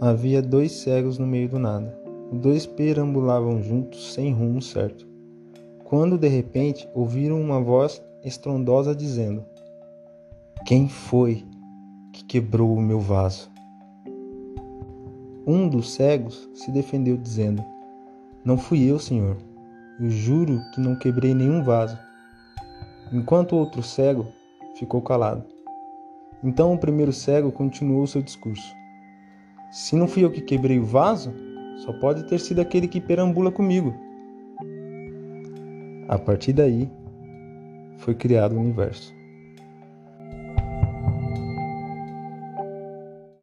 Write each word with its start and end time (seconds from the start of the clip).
Havia 0.00 0.40
dois 0.40 0.70
cegos 0.70 1.18
no 1.18 1.26
meio 1.26 1.48
do 1.48 1.58
nada. 1.58 1.92
Os 2.30 2.38
dois 2.38 2.66
perambulavam 2.66 3.60
juntos 3.60 4.12
sem 4.12 4.32
rumo 4.32 4.62
certo. 4.62 5.08
Quando 5.82 6.16
de 6.16 6.28
repente 6.28 6.88
ouviram 6.94 7.40
uma 7.40 7.60
voz 7.60 8.00
estrondosa 8.22 8.94
dizendo: 8.94 9.44
Quem 10.64 10.88
foi 10.88 11.44
que 12.12 12.24
quebrou 12.24 12.76
o 12.76 12.80
meu 12.80 13.00
vaso? 13.00 13.50
Um 15.44 15.68
dos 15.68 15.92
cegos 15.94 16.48
se 16.54 16.70
defendeu 16.70 17.16
dizendo: 17.16 17.64
Não 18.44 18.56
fui 18.56 18.84
eu, 18.88 19.00
senhor. 19.00 19.36
Eu 19.98 20.10
juro 20.10 20.60
que 20.72 20.80
não 20.80 20.94
quebrei 20.94 21.34
nenhum 21.34 21.64
vaso. 21.64 21.98
Enquanto 23.12 23.54
o 23.54 23.58
outro 23.58 23.82
cego 23.82 24.28
ficou 24.76 25.02
calado. 25.02 25.44
Então 26.44 26.72
o 26.72 26.78
primeiro 26.78 27.12
cego 27.12 27.50
continuou 27.50 28.06
seu 28.06 28.22
discurso. 28.22 28.78
Se 29.70 29.94
não 29.96 30.08
fui 30.08 30.24
eu 30.24 30.30
que 30.30 30.40
quebrei 30.40 30.78
o 30.78 30.84
vaso, 30.84 31.32
só 31.84 31.92
pode 31.92 32.24
ter 32.24 32.38
sido 32.40 32.60
aquele 32.60 32.88
que 32.88 33.00
perambula 33.00 33.52
comigo. 33.52 33.94
A 36.08 36.18
partir 36.18 36.54
daí, 36.54 36.90
foi 37.98 38.14
criado 38.14 38.56
o 38.56 38.60
universo. 38.60 39.17